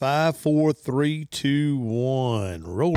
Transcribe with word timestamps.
Five, 0.00 0.38
four, 0.38 0.72
three, 0.72 1.26
two, 1.26 1.76
one. 1.76 2.64
Roll. 2.64 2.96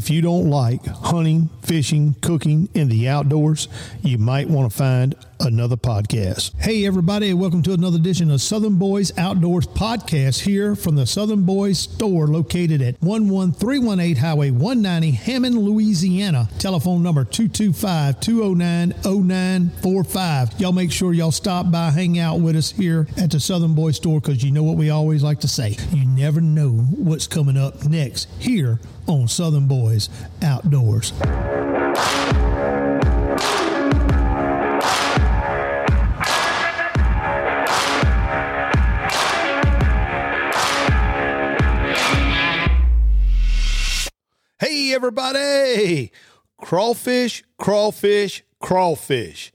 If 0.00 0.08
you 0.08 0.22
don't 0.22 0.48
like 0.48 0.86
hunting, 0.86 1.50
fishing, 1.60 2.14
cooking, 2.22 2.70
and 2.74 2.90
the 2.90 3.06
outdoors, 3.06 3.68
you 4.00 4.16
might 4.16 4.48
want 4.48 4.72
to 4.72 4.74
find 4.74 5.14
another 5.40 5.76
podcast. 5.76 6.54
Hey, 6.56 6.86
everybody, 6.86 7.34
welcome 7.34 7.62
to 7.64 7.74
another 7.74 7.96
edition 7.96 8.30
of 8.30 8.40
Southern 8.40 8.76
Boys 8.76 9.16
Outdoors 9.18 9.66
Podcast 9.66 10.40
here 10.40 10.74
from 10.74 10.96
the 10.96 11.06
Southern 11.06 11.44
Boys 11.44 11.78
store 11.78 12.26
located 12.26 12.80
at 12.80 12.96
11318 13.02 14.16
Highway 14.16 14.50
190, 14.50 15.10
Hammond, 15.10 15.58
Louisiana. 15.58 16.48
Telephone 16.58 17.02
number 17.02 17.24
225 17.24 18.20
209 18.20 18.94
0945. 19.04 20.60
Y'all 20.60 20.72
make 20.72 20.92
sure 20.92 21.12
y'all 21.12 21.30
stop 21.30 21.70
by, 21.70 21.90
hang 21.90 22.18
out 22.18 22.40
with 22.40 22.56
us 22.56 22.70
here 22.70 23.06
at 23.18 23.30
the 23.30 23.40
Southern 23.40 23.74
Boys 23.74 23.96
store 23.96 24.20
because 24.20 24.42
you 24.42 24.50
know 24.50 24.62
what 24.62 24.76
we 24.76 24.88
always 24.88 25.22
like 25.22 25.40
to 25.40 25.48
say. 25.48 25.76
You 25.92 26.06
never 26.06 26.40
know 26.40 26.70
what's 26.70 27.26
coming 27.26 27.58
up 27.58 27.84
next 27.84 28.28
here 28.38 28.80
on 29.06 29.26
Southern 29.26 29.66
Boys 29.66 29.89
Outdoors. 30.42 31.12
Hey, 44.60 44.94
everybody! 44.94 46.12
Crawfish, 46.60 47.42
crawfish, 47.58 48.44
crawfish. 48.60 49.52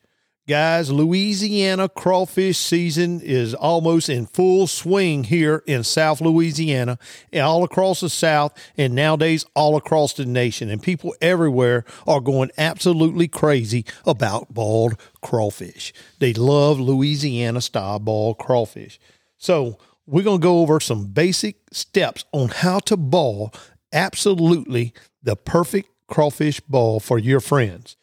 Guys, 0.47 0.91
Louisiana 0.91 1.89
crawfish 1.89 2.59
season 2.59 3.19
is 3.19 3.55
almost 3.55 4.09
in 4.09 4.27
full 4.27 4.67
swing 4.67 5.23
here 5.23 5.63
in 5.65 5.83
South 5.83 6.21
Louisiana, 6.21 6.99
and 7.33 7.41
all 7.41 7.63
across 7.63 8.01
the 8.01 8.11
South, 8.11 8.53
and 8.77 8.93
nowadays 8.93 9.43
all 9.55 9.75
across 9.75 10.13
the 10.13 10.23
nation. 10.23 10.69
And 10.69 10.83
people 10.83 11.15
everywhere 11.19 11.83
are 12.05 12.21
going 12.21 12.51
absolutely 12.59 13.27
crazy 13.27 13.85
about 14.05 14.53
bald 14.53 14.99
crawfish. 15.23 15.91
They 16.19 16.33
love 16.33 16.79
Louisiana 16.79 17.59
style 17.59 17.97
bald 17.97 18.37
crawfish. 18.37 18.99
So, 19.39 19.79
we're 20.05 20.23
going 20.23 20.41
to 20.41 20.43
go 20.43 20.59
over 20.59 20.79
some 20.79 21.07
basic 21.07 21.55
steps 21.71 22.23
on 22.31 22.49
how 22.49 22.77
to 22.81 22.95
ball 22.95 23.51
absolutely 23.91 24.93
the 25.23 25.35
perfect 25.35 25.89
crawfish 26.07 26.59
ball 26.59 26.99
for 26.99 27.17
your 27.17 27.39
friends. 27.39 27.97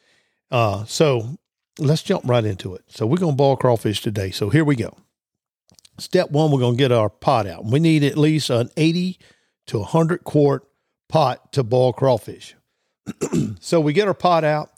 Uh, 0.51 0.85
so 0.85 1.39
let's 1.79 2.03
jump 2.03 2.25
right 2.27 2.45
into 2.45 2.75
it. 2.75 2.85
So 2.89 3.07
we're 3.07 3.19
going 3.19 3.33
to 3.33 3.37
boil 3.37 3.57
crawfish 3.57 4.03
today. 4.03 4.31
So 4.31 4.51
here 4.51 4.65
we 4.65 4.77
go. 4.77 4.97
Step 5.99 6.31
one, 6.31 6.51
we're 6.51 6.59
going 6.59 6.77
to 6.77 6.83
get 6.83 6.93
our 6.93 7.09
pot 7.09 7.47
out. 7.47 7.65
We 7.65 7.79
need 7.79 8.03
at 8.03 8.17
least 8.17 8.51
an 8.51 8.71
80 8.77 9.19
to 9.67 9.79
100 9.79 10.25
quart 10.25 10.67
pot 11.09 11.53
to 11.53 11.63
boil 11.63 11.93
crawfish. 11.93 12.55
so 13.61 13.81
we 13.81 13.93
get 13.93 14.09
our 14.09 14.15
pot 14.15 14.45
out 14.45 14.71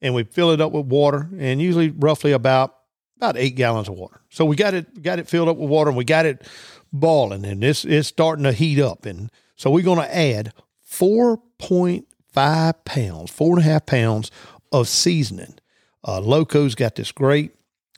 and 0.00 0.14
we 0.14 0.24
fill 0.24 0.50
it 0.50 0.60
up 0.60 0.72
with 0.72 0.86
water 0.86 1.28
and 1.38 1.60
usually 1.60 1.90
roughly 1.90 2.32
about 2.32 2.74
about 3.16 3.36
eight 3.36 3.56
gallons 3.56 3.88
of 3.88 3.94
water. 3.94 4.20
So 4.30 4.44
we 4.44 4.54
got 4.54 4.74
it 4.74 5.02
got 5.02 5.18
it 5.18 5.28
filled 5.28 5.48
up 5.48 5.56
with 5.56 5.68
water 5.68 5.88
and 5.88 5.96
we 5.96 6.04
got 6.04 6.26
it 6.26 6.46
boiling 6.92 7.44
and 7.44 7.62
this 7.62 7.84
is 7.84 8.06
starting 8.06 8.44
to 8.44 8.52
heat 8.52 8.78
up. 8.80 9.06
And 9.06 9.30
so 9.56 9.70
we're 9.70 9.82
to 9.98 10.16
add 10.16 10.52
4.5 10.88 12.84
pounds, 12.84 13.30
four 13.30 13.56
and 13.56 13.58
a 13.58 13.68
half 13.68 13.86
pounds 13.86 14.30
of 14.70 14.88
seasoning. 14.88 15.58
Uh, 16.06 16.20
Loco's 16.20 16.74
got 16.74 16.94
this 16.94 17.12
great 17.12 17.52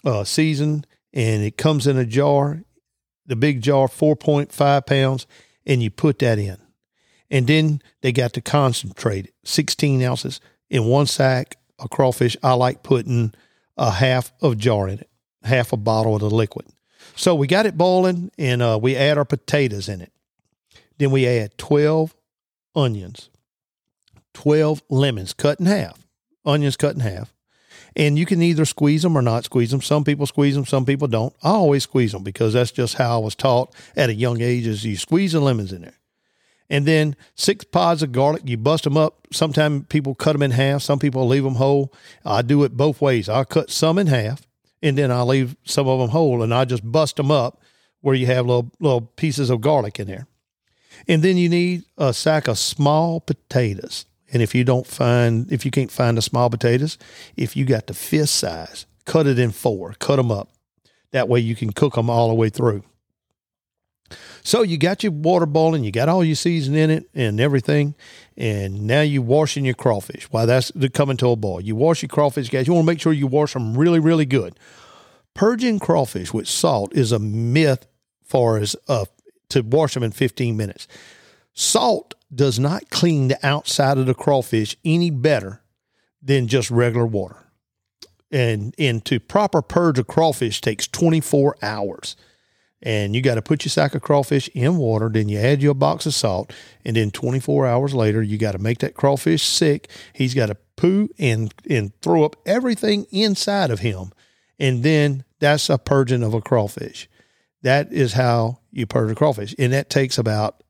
uh, 0.05 0.25
season, 0.25 0.85
and 1.13 1.43
it 1.43 1.57
comes 1.57 1.87
in 1.87 1.99
a 1.99 2.07
jar, 2.07 2.63
the 3.27 3.37
big 3.37 3.63
jar, 3.63 3.89
4.5 3.89 4.87
pounds, 4.87 5.27
and 5.67 5.83
you 5.83 5.91
put 5.91 6.19
that 6.21 6.39
in. 6.39 6.59
And 7.31 7.47
then 7.47 7.83
they 8.01 8.13
got 8.13 8.33
the 8.33 8.41
concentrate, 8.41 9.33
16 9.45 10.03
ounces 10.03 10.41
in 10.69 10.87
one 10.87 11.07
sack 11.07 11.57
of 11.79 11.91
crawfish. 11.91 12.37
I 12.43 12.55
like 12.55 12.83
putting 12.83 13.35
a 13.77 13.91
half 13.91 14.33
of 14.41 14.59
jar 14.59 14.89
in 14.89 14.99
it, 14.99 15.11
half 15.43 15.73
a 15.73 15.77
bottle 15.77 16.15
of 16.15 16.21
the 16.21 16.31
liquid. 16.31 16.67
So 17.15 17.35
we 17.35 17.47
got 17.47 17.67
it 17.67 17.79
boiling, 17.79 18.31
and 18.39 18.63
uh, 18.63 18.79
we 18.81 18.97
add 18.97 19.19
our 19.19 19.25
potatoes 19.25 19.89
in 19.89 20.01
it. 20.01 20.13
Then 20.99 21.11
we 21.11 21.27
add 21.27 21.57
12 21.57 22.15
onions, 22.75 23.31
12 24.35 24.83
lemons 24.89 25.33
cut 25.33 25.61
in 25.61 25.67
half, 25.67 26.07
onions 26.45 26.77
cut 26.77 26.95
in 26.95 27.01
half. 27.01 27.33
And 27.97 28.19
you 28.19 28.27
can 28.27 28.43
either 28.43 28.65
squeeze 28.65 29.03
them 29.03 29.17
or 29.17 29.23
not 29.23 29.45
squeeze 29.45 29.71
them. 29.71 29.83
Some 29.83 30.05
people 30.05 30.27
squeeze 30.27 30.55
them, 30.55 30.67
some 30.67 30.85
people 30.85 31.09
don't. 31.09 31.35
I 31.43 31.51
always 31.51 31.85
squeeze 31.85 32.13
them 32.13 32.23
because 32.23 32.53
that's 32.53 32.71
just 32.71 32.95
how 32.95 33.21
I 33.21 33.25
was 33.25 33.35
taught 33.35 33.75
at 33.97 34.11
a 34.11 34.15
young 34.15 34.41
age 34.41 34.67
is 34.67 34.85
you 34.85 34.97
squeeze 34.97 35.33
the 35.33 35.41
lemons 35.41 35.73
in 35.73 35.83
there. 35.83 35.95
And 36.71 36.87
then 36.87 37.17
six 37.35 37.65
pods 37.65 38.03
of 38.03 38.13
garlic, 38.13 38.43
you 38.45 38.57
bust 38.57 38.85
them 38.85 38.97
up. 38.97 39.27
Sometimes 39.33 39.87
people 39.89 40.15
cut 40.15 40.35
them 40.35 40.43
in 40.43 40.53
half. 40.53 40.83
Some 40.83 41.01
people 41.01 41.27
leave 41.27 41.43
them 41.43 41.57
whole. 41.57 41.93
I 42.25 42.43
do 42.43 42.63
it 42.63 42.77
both 42.77 43.01
ways. 43.01 43.29
I 43.29 43.43
cut 43.43 43.71
some 43.71 43.99
in 43.99 44.07
half 44.07 44.47
and 44.81 44.97
then 44.97 45.11
I 45.11 45.23
leave 45.23 45.57
some 45.65 45.89
of 45.89 45.99
them 45.99 46.11
whole 46.11 46.43
and 46.43 46.55
I 46.55 46.65
just 46.65 46.91
bust 46.91 47.17
them 47.17 47.33
up 47.33 47.61
where 48.01 48.15
you 48.15 48.27
have 48.27 48.47
little, 48.47 48.71
little 48.79 49.01
pieces 49.01 49.51
of 49.51 49.61
garlic 49.61 49.99
in 49.99 50.07
there. 50.07 50.29
And 51.09 51.23
then 51.23 51.37
you 51.37 51.49
need 51.49 51.85
a 51.99 52.15
sack 52.15 52.47
of 52.47 52.59
small 52.59 53.21
potatoes. 53.21 54.07
And 54.33 54.43
if 54.43 54.55
you 54.55 54.65
don't 54.65 54.87
find, 54.87 55.51
if 55.53 55.65
you 55.65 55.71
can't 55.71 55.91
find 55.91 56.17
the 56.17 56.23
small 56.23 56.51
potatoes, 56.51 56.99
if 57.37 57.57
you 57.57 57.65
got 57.65 57.87
the 57.87 57.95
fist 57.95 58.37
size, 58.37 58.87
cut 59.05 59.27
it 59.27 59.39
in 59.39 59.51
four, 59.51 59.95
cut 59.99 60.17
them 60.17 60.31
up. 60.31 60.49
That 61.11 61.29
way 61.29 61.41
you 61.41 61.57
can 61.57 61.73
cook 61.73 61.95
them 61.95 62.09
all 62.09 62.29
the 62.29 62.35
way 62.35 62.49
through. 62.49 62.85
So 64.43 64.63
you 64.63 64.79
got 64.79 65.03
your 65.03 65.13
water 65.13 65.47
boiling, 65.47 65.85
you 65.85 65.93
got 65.93 66.09
all 66.09 66.25
your 66.25 66.37
season 66.37 66.75
in 66.75 66.91
it 66.91 67.09
and 67.15 67.41
everything, 67.41 67.95
and 68.37 68.87
now 68.87 69.03
you 69.03 69.23
washing 69.23 69.65
your 69.65 69.75
crawfish. 69.75 70.25
While 70.31 70.47
that's 70.47 70.73
coming 70.95 71.17
to 71.19 71.31
a 71.31 71.37
boil, 71.37 71.61
you 71.61 71.77
wash 71.77 72.03
your 72.03 72.09
crawfish, 72.09 72.49
guys. 72.49 72.67
You 72.67 72.73
want 72.73 72.87
to 72.87 72.93
make 72.93 73.01
sure 73.01 73.13
you 73.13 73.27
wash 73.27 73.53
them 73.53 73.77
really, 73.77 74.01
really 74.01 74.25
good. 74.25 74.59
Purging 75.35 75.79
crawfish 75.79 76.33
with 76.33 76.49
salt 76.49 76.93
is 76.95 77.13
a 77.13 77.19
myth, 77.19 77.87
far 78.25 78.57
as 78.57 78.75
uh, 78.89 79.05
to 79.51 79.61
wash 79.61 79.95
them 79.95 80.03
in 80.03 80.11
15 80.11 80.57
minutes. 80.57 80.89
Salt 81.61 82.15
does 82.35 82.59
not 82.59 82.89
clean 82.89 83.29
the 83.29 83.47
outside 83.47 83.99
of 83.99 84.07
the 84.07 84.15
crawfish 84.15 84.79
any 84.83 85.11
better 85.11 85.61
than 86.23 86.49
just 86.49 86.71
regular 86.71 87.05
water. 87.05 87.37
And, 88.31 88.75
and 88.79 89.05
to 89.05 89.21
proper 89.21 89.61
purge 89.61 89.99
a 89.99 90.05
crawfish 90.05 90.63
takes 90.63 90.89
24 90.89 91.57
hours. 91.61 92.17
And 92.83 93.15
you 93.15 93.21
got 93.21 93.35
to 93.35 93.43
put 93.43 93.63
your 93.63 93.71
sack 93.71 93.95
of 93.95 94.01
crawfish 94.01 94.49
in 94.55 94.79
water, 94.79 95.11
then 95.13 95.29
you 95.29 95.39
add 95.39 95.61
your 95.61 95.75
box 95.75 96.07
of 96.07 96.15
salt, 96.15 96.51
and 96.83 96.97
then 96.97 97.11
24 97.11 97.67
hours 97.67 97.95
later, 97.95 98.23
you 98.23 98.39
got 98.39 98.53
to 98.53 98.59
make 98.59 98.79
that 98.79 98.95
crawfish 98.95 99.43
sick. 99.43 99.91
He's 100.15 100.33
got 100.33 100.47
to 100.47 100.57
poo 100.77 101.11
and, 101.19 101.53
and 101.69 101.93
throw 102.01 102.25
up 102.25 102.37
everything 102.47 103.05
inside 103.11 103.71
of 103.71 103.81
him. 103.81 104.13
And 104.59 104.83
then 104.83 105.25
that's 105.41 105.69
a 105.69 105.77
purging 105.77 106.23
of 106.23 106.33
a 106.33 106.41
crawfish. 106.41 107.07
That 107.61 107.93
is 107.93 108.15
how 108.15 108.61
you 108.73 108.87
purge 108.87 109.11
a 109.11 109.15
crawfish. 109.15 109.55
And 109.59 109.75
that 109.75 109.91
takes 109.91 110.17
about 110.17 110.63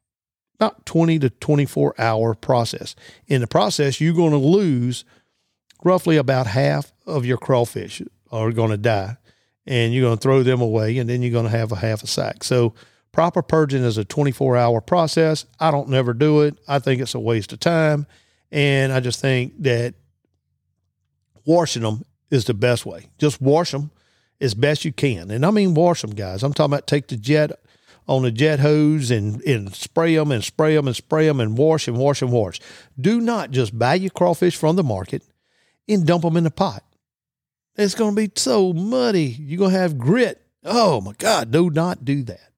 about 0.60 0.84
20 0.84 1.18
to 1.20 1.30
24 1.30 1.94
hour 1.98 2.34
process. 2.34 2.94
In 3.26 3.40
the 3.40 3.46
process, 3.46 4.00
you're 4.00 4.14
going 4.14 4.32
to 4.32 4.36
lose 4.36 5.04
roughly 5.82 6.18
about 6.18 6.46
half 6.46 6.92
of 7.06 7.24
your 7.24 7.38
crawfish 7.38 8.02
are 8.30 8.52
going 8.52 8.70
to 8.70 8.76
die 8.76 9.16
and 9.66 9.94
you're 9.94 10.04
going 10.04 10.18
to 10.18 10.22
throw 10.22 10.42
them 10.42 10.60
away 10.60 10.98
and 10.98 11.08
then 11.08 11.22
you're 11.22 11.32
going 11.32 11.46
to 11.46 11.50
have 11.50 11.72
a 11.72 11.76
half 11.76 12.02
a 12.02 12.06
sack. 12.06 12.44
So 12.44 12.74
proper 13.12 13.40
purging 13.40 13.82
is 13.82 13.96
a 13.96 14.04
24 14.04 14.56
hour 14.56 14.80
process. 14.82 15.46
I 15.58 15.70
don't 15.70 15.88
never 15.88 16.12
do 16.12 16.42
it. 16.42 16.58
I 16.68 16.78
think 16.78 17.00
it's 17.00 17.14
a 17.14 17.20
waste 17.20 17.52
of 17.52 17.60
time. 17.60 18.06
And 18.52 18.92
I 18.92 19.00
just 19.00 19.20
think 19.20 19.54
that 19.62 19.94
washing 21.46 21.82
them 21.82 22.04
is 22.30 22.44
the 22.44 22.54
best 22.54 22.84
way. 22.84 23.08
Just 23.18 23.40
wash 23.40 23.70
them 23.70 23.90
as 24.40 24.54
best 24.54 24.84
you 24.84 24.92
can. 24.92 25.30
And 25.30 25.46
I 25.46 25.50
mean, 25.50 25.74
wash 25.74 26.02
them, 26.02 26.10
guys. 26.10 26.42
I'm 26.42 26.52
talking 26.52 26.72
about 26.72 26.86
take 26.86 27.08
the 27.08 27.16
jet 27.16 27.52
on 28.10 28.22
the 28.22 28.32
jet 28.32 28.58
hose 28.58 29.12
and, 29.12 29.40
and 29.42 29.72
spray 29.72 30.16
them 30.16 30.32
and 30.32 30.42
spray 30.42 30.74
them 30.74 30.88
and 30.88 30.96
spray 30.96 31.26
them 31.26 31.38
and 31.38 31.56
wash 31.56 31.86
and 31.86 31.96
wash 31.96 32.20
and 32.20 32.32
wash. 32.32 32.58
Do 33.00 33.20
not 33.20 33.52
just 33.52 33.78
buy 33.78 33.94
your 33.94 34.10
crawfish 34.10 34.56
from 34.56 34.74
the 34.74 34.82
market 34.82 35.22
and 35.88 36.04
dump 36.04 36.24
them 36.24 36.36
in 36.36 36.42
the 36.42 36.50
pot. 36.50 36.82
It's 37.76 37.94
going 37.94 38.16
to 38.16 38.20
be 38.20 38.32
so 38.34 38.72
muddy. 38.72 39.36
You're 39.38 39.60
going 39.60 39.70
to 39.70 39.78
have 39.78 39.96
grit. 39.96 40.44
Oh 40.64 41.00
my 41.00 41.12
God, 41.18 41.52
do 41.52 41.70
not 41.70 42.04
do 42.04 42.24
that. 42.24 42.50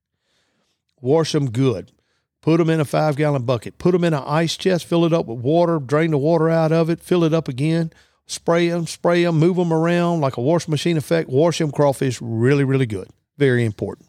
Wash 1.02 1.32
them 1.32 1.50
good. 1.50 1.92
Put 2.40 2.56
them 2.56 2.70
in 2.70 2.80
a 2.80 2.86
five 2.86 3.16
gallon 3.16 3.42
bucket. 3.42 3.76
Put 3.76 3.92
them 3.92 4.04
in 4.04 4.14
an 4.14 4.24
ice 4.26 4.56
chest, 4.56 4.86
fill 4.86 5.04
it 5.04 5.12
up 5.12 5.26
with 5.26 5.40
water, 5.40 5.78
drain 5.78 6.12
the 6.12 6.18
water 6.18 6.48
out 6.48 6.72
of 6.72 6.88
it, 6.88 7.02
fill 7.02 7.24
it 7.24 7.34
up 7.34 7.46
again, 7.46 7.92
spray 8.24 8.70
them, 8.70 8.86
spray 8.86 9.22
them, 9.22 9.38
move 9.38 9.56
them 9.56 9.72
around 9.72 10.22
like 10.22 10.38
a 10.38 10.40
wash 10.40 10.66
machine 10.66 10.96
effect. 10.96 11.28
Wash 11.28 11.58
them 11.58 11.70
crawfish 11.70 12.22
really, 12.22 12.64
really 12.64 12.86
good. 12.86 13.08
Very 13.36 13.66
important. 13.66 14.08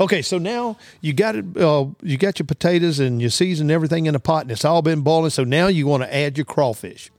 Okay, 0.00 0.22
so 0.22 0.38
now 0.38 0.76
you 1.00 1.12
got 1.12 1.34
it. 1.34 1.56
Uh, 1.56 1.86
you 2.02 2.16
got 2.16 2.38
your 2.38 2.46
potatoes 2.46 3.00
and 3.00 3.20
you 3.20 3.30
season 3.30 3.70
everything 3.70 4.06
in 4.06 4.14
a 4.14 4.20
pot, 4.20 4.42
and 4.42 4.52
it's 4.52 4.64
all 4.64 4.82
been 4.82 5.00
boiling. 5.00 5.30
So 5.30 5.44
now 5.44 5.66
you 5.66 5.86
want 5.86 6.04
to 6.04 6.14
add 6.14 6.38
your 6.38 6.44
crawfish. 6.44 7.10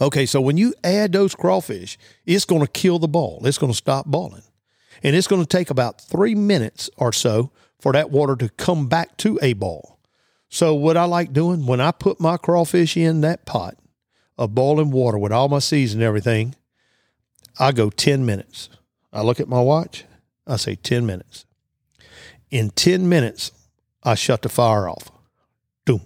Okay, 0.00 0.26
so 0.26 0.40
when 0.40 0.56
you 0.56 0.74
add 0.82 1.12
those 1.12 1.34
crawfish, 1.34 1.96
it's 2.26 2.44
going 2.44 2.62
to 2.62 2.66
kill 2.66 2.98
the 2.98 3.06
ball. 3.06 3.40
It's 3.44 3.58
going 3.58 3.72
to 3.72 3.76
stop 3.76 4.06
boiling, 4.06 4.42
and 5.04 5.14
it's 5.14 5.28
going 5.28 5.42
to 5.42 5.46
take 5.46 5.70
about 5.70 6.00
three 6.00 6.34
minutes 6.34 6.90
or 6.96 7.12
so 7.12 7.52
for 7.78 7.92
that 7.92 8.10
water 8.10 8.34
to 8.36 8.48
come 8.48 8.88
back 8.88 9.16
to 9.18 9.38
a 9.40 9.52
ball. 9.52 10.00
So 10.48 10.74
what 10.74 10.96
I 10.96 11.04
like 11.04 11.32
doing 11.32 11.66
when 11.66 11.80
I 11.80 11.92
put 11.92 12.20
my 12.20 12.36
crawfish 12.36 12.96
in 12.96 13.20
that 13.20 13.46
pot 13.46 13.76
of 14.36 14.54
boiling 14.54 14.90
water 14.90 15.18
with 15.18 15.30
all 15.32 15.48
my 15.48 15.60
seasoning 15.60 16.02
and 16.02 16.08
everything, 16.08 16.56
I 17.60 17.70
go 17.70 17.88
ten 17.88 18.26
minutes. 18.26 18.68
I 19.12 19.22
look 19.22 19.38
at 19.38 19.48
my 19.48 19.60
watch. 19.60 20.04
I 20.46 20.56
say 20.56 20.74
ten 20.74 21.06
minutes. 21.06 21.46
In 22.52 22.68
10 22.68 23.08
minutes, 23.08 23.50
I 24.02 24.14
shut 24.14 24.42
the 24.42 24.50
fire 24.50 24.86
off. 24.86 25.10
Boom, 25.86 26.02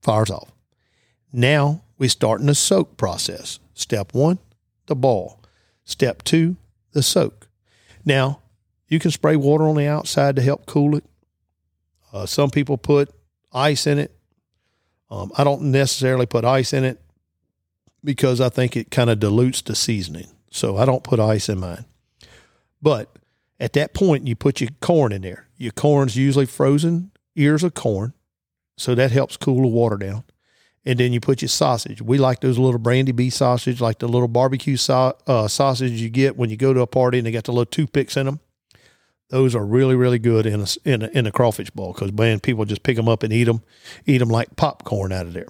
fire's 0.00 0.30
off. 0.30 0.50
Now 1.30 1.82
we 1.98 2.08
start 2.08 2.40
in 2.40 2.46
the 2.46 2.54
soak 2.54 2.96
process. 2.96 3.58
Step 3.74 4.14
one, 4.14 4.38
the 4.86 4.96
boil. 4.96 5.38
Step 5.84 6.24
two, 6.24 6.56
the 6.92 7.02
soak. 7.02 7.48
Now, 8.02 8.40
you 8.88 8.98
can 8.98 9.10
spray 9.10 9.36
water 9.36 9.68
on 9.68 9.76
the 9.76 9.86
outside 9.86 10.36
to 10.36 10.42
help 10.42 10.64
cool 10.64 10.96
it. 10.96 11.04
Uh, 12.14 12.24
some 12.24 12.48
people 12.48 12.78
put 12.78 13.10
ice 13.52 13.86
in 13.86 13.98
it. 13.98 14.16
Um, 15.10 15.32
I 15.36 15.44
don't 15.44 15.64
necessarily 15.64 16.24
put 16.24 16.46
ice 16.46 16.72
in 16.72 16.84
it 16.84 16.98
because 18.02 18.40
I 18.40 18.48
think 18.48 18.74
it 18.74 18.90
kind 18.90 19.10
of 19.10 19.20
dilutes 19.20 19.60
the 19.60 19.74
seasoning. 19.74 20.28
So 20.50 20.78
I 20.78 20.86
don't 20.86 21.04
put 21.04 21.20
ice 21.20 21.50
in 21.50 21.60
mine. 21.60 21.84
But 22.80 23.14
at 23.60 23.74
that 23.74 23.92
point, 23.92 24.26
you 24.26 24.34
put 24.34 24.62
your 24.62 24.70
corn 24.80 25.12
in 25.12 25.20
there. 25.20 25.43
Your 25.56 25.72
corn's 25.72 26.16
usually 26.16 26.46
frozen 26.46 27.12
ears 27.36 27.62
of 27.62 27.74
corn, 27.74 28.12
so 28.76 28.94
that 28.94 29.12
helps 29.12 29.36
cool 29.36 29.62
the 29.62 29.68
water 29.68 29.96
down. 29.96 30.24
And 30.86 31.00
then 31.00 31.12
you 31.12 31.20
put 31.20 31.40
your 31.40 31.48
sausage. 31.48 32.02
We 32.02 32.18
like 32.18 32.40
those 32.40 32.58
little 32.58 32.78
brandy 32.78 33.12
beef 33.12 33.32
sausage, 33.32 33.80
like 33.80 34.00
the 34.00 34.08
little 34.08 34.28
barbecue 34.28 34.76
so, 34.76 35.16
uh, 35.26 35.48
sausage 35.48 35.92
you 35.92 36.10
get 36.10 36.36
when 36.36 36.50
you 36.50 36.56
go 36.56 36.74
to 36.74 36.80
a 36.80 36.86
party 36.86 37.18
and 37.18 37.26
they 37.26 37.32
got 37.32 37.44
the 37.44 37.52
little 37.52 37.64
toothpicks 37.64 38.16
in 38.16 38.26
them. 38.26 38.40
Those 39.30 39.54
are 39.54 39.64
really, 39.64 39.94
really 39.94 40.18
good 40.18 40.44
in 40.44 40.60
a, 40.60 40.66
in 40.84 41.02
a, 41.02 41.06
in 41.08 41.26
a 41.26 41.32
crawfish 41.32 41.70
bowl 41.70 41.94
because, 41.94 42.12
man, 42.12 42.40
people 42.40 42.66
just 42.66 42.82
pick 42.82 42.96
them 42.96 43.08
up 43.08 43.22
and 43.22 43.32
eat 43.32 43.44
them, 43.44 43.62
eat 44.04 44.18
them 44.18 44.28
like 44.28 44.56
popcorn 44.56 45.10
out 45.10 45.26
of 45.26 45.32
there. 45.32 45.48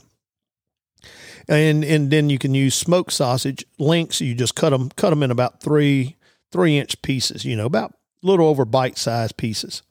And 1.48 1.84
and 1.84 2.10
then 2.10 2.30
you 2.30 2.38
can 2.38 2.54
use 2.54 2.74
smoked 2.74 3.12
sausage 3.12 3.64
links. 3.78 4.20
You 4.20 4.34
just 4.34 4.54
cut 4.54 4.70
them 4.70 4.90
cut 4.96 5.10
them 5.10 5.22
in 5.22 5.30
about 5.30 5.60
three 5.60 6.16
three 6.50 6.78
inch 6.78 7.02
pieces, 7.02 7.44
you 7.44 7.56
know, 7.56 7.66
about 7.66 7.90
a 7.92 8.26
little 8.26 8.46
over 8.46 8.64
bite 8.64 8.96
sized 8.96 9.36
pieces. 9.36 9.82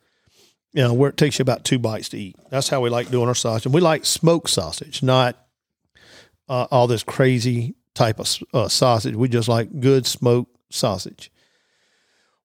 You 0.74 0.84
know, 0.84 0.94
where 0.94 1.10
it 1.10 1.18
takes 1.18 1.38
you 1.38 1.44
about 1.44 1.64
two 1.64 1.78
bites 1.78 2.10
to 2.10 2.18
eat. 2.18 2.36
That's 2.50 2.70
how 2.70 2.82
we 2.82 2.90
like 2.90 3.12
doing 3.12 3.28
our 3.28 3.36
sausage. 3.36 3.66
And 3.66 3.76
we 3.76 3.82
like 3.82 4.06
smoked 4.06 4.50
sausage, 4.50 5.04
not 5.04 5.38
uh, 6.50 6.68
all 6.72 6.88
this 6.88 7.04
crazy 7.04 7.76
type 7.94 8.20
of 8.20 8.28
uh, 8.54 8.68
sausage. 8.68 9.16
We 9.16 9.30
just 9.30 9.48
like 9.48 9.80
good 9.80 10.08
smoked 10.08 10.58
sausage. 10.72 11.32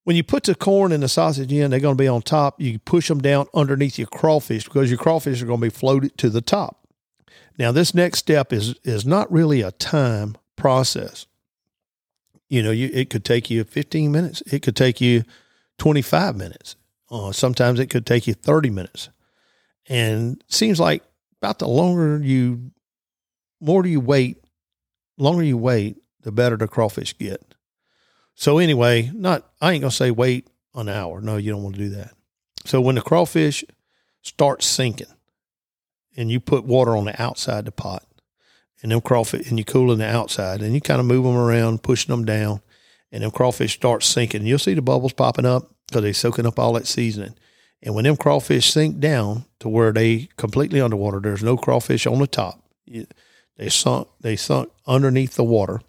When 0.05 0.17
you 0.17 0.23
put 0.23 0.45
the 0.45 0.55
corn 0.55 0.93
and 0.93 1.03
the 1.03 1.09
sausage 1.09 1.53
in, 1.53 1.71
they're 1.71 1.81
going 1.81 1.97
to 1.97 2.03
be 2.03 2.09
on 2.09 2.23
top. 2.23 2.61
You 2.61 2.79
push 2.79 3.09
them 3.09 3.21
down 3.21 3.47
underneath 3.55 3.99
your 3.99 4.09
crawfish 4.09 4.65
because 4.65 4.91
your 4.91 4.99
crawfish 4.99 5.43
are 5.43 5.47
going 5.47 5.61
to 5.61 5.67
be 5.67 5.71
floated 5.71 6.17
to 6.19 6.31
the 6.31 6.41
top. 6.41 6.87
Now, 7.59 7.73
this 7.73 7.95
next 7.95 8.19
step 8.21 8.53
is 8.53 8.75
is 8.85 9.05
not 9.05 9.31
really 9.33 9.63
a 9.63 9.73
time 9.73 10.37
process 10.55 11.27
you 12.49 12.63
know, 12.63 12.71
you 12.71 12.91
it 12.93 13.11
could 13.11 13.25
take 13.25 13.51
you 13.51 13.65
15 13.65 14.11
minutes. 14.11 14.43
It 14.47 14.63
could 14.63 14.77
take 14.77 15.01
you 15.01 15.25
25 15.79 16.37
minutes. 16.37 16.77
Uh, 17.11 17.33
sometimes 17.33 17.81
it 17.81 17.87
could 17.87 18.07
take 18.07 18.27
you 18.27 18.35
30 18.35 18.71
minutes. 18.71 19.09
And 19.89 20.43
seems 20.49 20.79
like 20.79 21.03
about 21.41 21.59
the 21.59 21.69
longer 21.69 22.19
you, 22.23 22.71
more 23.61 23.83
do 23.83 23.89
you 23.89 24.01
wait, 24.01 24.39
longer 25.17 25.43
you 25.43 25.57
wait, 25.57 25.97
the 26.23 26.33
better 26.33 26.57
the 26.57 26.69
crawfish 26.69 27.17
get. 27.17 27.55
So 28.35 28.59
anyway, 28.59 29.11
not 29.15 29.51
I 29.61 29.73
ain't 29.73 29.81
gonna 29.81 29.91
say 29.91 30.11
wait 30.11 30.49
an 30.75 30.89
hour. 30.89 31.21
No, 31.21 31.37
you 31.37 31.51
don't 31.51 31.63
want 31.63 31.75
to 31.77 31.81
do 31.81 31.89
that. 31.91 32.13
So 32.65 32.81
when 32.81 32.95
the 32.95 33.01
crawfish 33.01 33.65
starts 34.23 34.67
sinking, 34.67 35.09
and 36.17 36.31
you 36.31 36.41
put 36.41 36.65
water 36.65 36.97
on 36.97 37.05
the 37.05 37.21
outside 37.21 37.65
the 37.65 37.73
pot, 37.73 38.05
and 38.83 38.93
them 38.93 39.01
crawfish, 39.01 39.49
and 39.49 39.59
you 39.59 39.65
cool 39.65 39.93
in 39.93 39.99
the 39.99 40.07
outside, 40.07 40.63
and 40.63 40.75
you 40.75 40.81
kind 40.81 41.01
of 41.01 41.07
move 41.07 41.25
them 41.25 41.37
around, 41.37 41.83
pushing 41.83 42.13
them 42.13 42.25
down, 42.25 42.61
and 43.13 43.23
them 43.23 43.31
crawfish 43.31 43.75
start 43.75 44.03
sinking. 44.03 44.47
You'll 44.47 44.59
see 44.59 44.75
the 44.75 44.83
bubbles 44.83 45.13
popping 45.13 45.47
up 45.47 45.71
because 45.87 46.03
they're 46.03 46.13
soaking 46.13 46.47
up 46.47 46.59
all 46.59 46.75
that 46.75 46.87
seasoning. 46.87 47.35
And 47.83 47.95
when 47.95 48.05
them 48.05 48.17
crawfish 48.17 48.73
sink 48.73 48.99
down 48.99 49.45
to 49.61 49.69
where 49.69 49.93
they 49.93 50.29
completely 50.37 50.81
underwater, 50.81 51.21
there's 51.21 51.45
no 51.45 51.57
crawfish 51.57 52.07
on 52.07 52.19
the 52.19 52.27
top. 52.27 52.63
They 53.57 53.69
sunk, 53.69 54.09
they 54.21 54.37
sunk 54.37 54.71
underneath 54.87 55.37
the 55.37 55.45
water. 55.45 55.81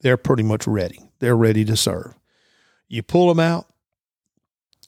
They're 0.00 0.16
pretty 0.16 0.42
much 0.42 0.66
ready. 0.66 1.00
They're 1.18 1.36
ready 1.36 1.64
to 1.64 1.76
serve. 1.76 2.14
You 2.88 3.02
pull 3.02 3.28
them 3.28 3.40
out. 3.40 3.66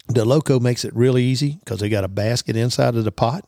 The 0.06 0.24
loco 0.24 0.60
makes 0.60 0.84
it 0.84 0.94
really 0.94 1.24
easy 1.24 1.58
because 1.60 1.80
they 1.80 1.88
got 1.88 2.04
a 2.04 2.08
basket 2.08 2.56
inside 2.56 2.94
of 2.94 3.04
the 3.04 3.12
pot. 3.12 3.46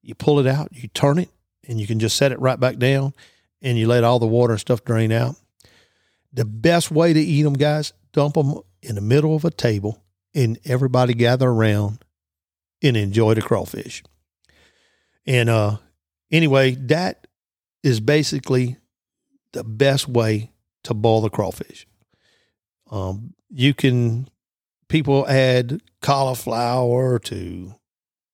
You 0.00 0.14
pull 0.14 0.38
it 0.38 0.46
out, 0.46 0.68
you 0.72 0.88
turn 0.88 1.18
it, 1.18 1.30
and 1.68 1.80
you 1.80 1.86
can 1.86 1.98
just 1.98 2.16
set 2.16 2.32
it 2.32 2.40
right 2.40 2.58
back 2.58 2.78
down 2.78 3.14
and 3.60 3.78
you 3.78 3.86
let 3.86 4.04
all 4.04 4.18
the 4.18 4.26
water 4.26 4.52
and 4.52 4.60
stuff 4.60 4.84
drain 4.84 5.12
out. 5.12 5.36
The 6.32 6.44
best 6.44 6.90
way 6.90 7.12
to 7.12 7.20
eat 7.20 7.42
them, 7.42 7.54
guys, 7.54 7.92
dump 8.12 8.34
them 8.34 8.54
in 8.82 8.94
the 8.94 9.00
middle 9.00 9.36
of 9.36 9.44
a 9.44 9.50
table 9.50 10.02
and 10.34 10.58
everybody 10.64 11.14
gather 11.14 11.48
around 11.48 12.04
and 12.82 12.96
enjoy 12.96 13.34
the 13.34 13.42
crawfish. 13.42 14.02
And 15.26 15.48
uh, 15.48 15.76
anyway, 16.30 16.72
that 16.72 17.26
is 17.82 18.00
basically 18.00 18.78
the 19.52 19.64
best 19.64 20.08
way 20.08 20.52
to 20.84 20.94
boil 20.94 21.20
the 21.20 21.30
crawfish. 21.30 21.86
Um, 22.90 23.34
you 23.50 23.74
can, 23.74 24.28
people 24.88 25.28
add 25.28 25.80
cauliflower 26.00 27.18
to 27.20 27.74